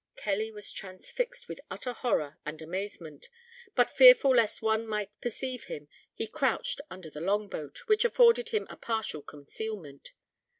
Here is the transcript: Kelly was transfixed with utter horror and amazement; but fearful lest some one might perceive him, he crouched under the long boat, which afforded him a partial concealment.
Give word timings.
Kelly 0.15 0.49
was 0.49 0.71
transfixed 0.71 1.47
with 1.47 1.59
utter 1.69 1.93
horror 1.93 2.39
and 2.43 2.59
amazement; 2.59 3.29
but 3.75 3.91
fearful 3.91 4.33
lest 4.37 4.57
some 4.61 4.65
one 4.65 4.87
might 4.87 5.21
perceive 5.21 5.65
him, 5.65 5.87
he 6.11 6.25
crouched 6.25 6.81
under 6.89 7.11
the 7.11 7.21
long 7.21 7.47
boat, 7.47 7.83
which 7.85 8.03
afforded 8.03 8.49
him 8.49 8.65
a 8.67 8.77
partial 8.77 9.21
concealment. 9.21 10.13